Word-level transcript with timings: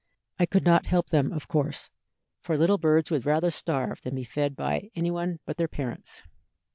I 0.39 0.47
could 0.47 0.63
not 0.63 0.87
help 0.87 1.11
them, 1.11 1.31
of 1.31 1.47
course, 1.47 1.91
for 2.41 2.57
little 2.57 2.79
birds 2.79 3.11
would 3.11 3.23
rather 3.23 3.51
starve 3.51 4.01
than 4.01 4.15
be 4.15 4.23
fed 4.23 4.55
by 4.55 4.89
any 4.95 5.11
one 5.11 5.41
but 5.45 5.57
their 5.57 5.67
parents. 5.67 6.23